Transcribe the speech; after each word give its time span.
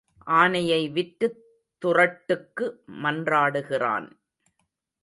ஆனையை 0.23 0.89
விற்றுத் 0.89 1.41
துறட்டுக்கு 1.81 2.65
மன்றாடுகிறான். 3.03 4.07